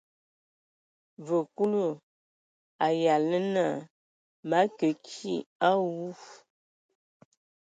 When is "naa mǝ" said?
3.55-4.55